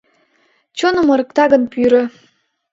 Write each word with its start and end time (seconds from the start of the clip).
Чоным 0.77 1.07
ырыкта 1.13 1.43
гын 1.51 1.63
пӱрӧ 1.71 2.03